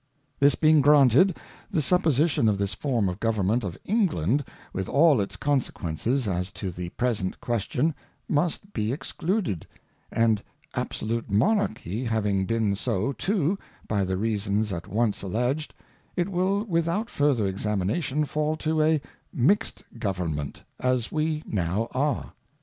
[0.21, 1.37] ~ This being granted,
[1.69, 4.43] the Supposition of this Form of Govern ment of England,
[4.73, 7.93] with all its Consequences as to the present Question,
[8.27, 9.67] must be excluded,
[10.11, 10.41] and
[10.73, 15.71] Absolute Monarchy having been so too by the Reasons at once alledged,
[16.15, 18.99] it will without further Examination fall to a
[19.31, 22.33] Mixt Government, as we now are.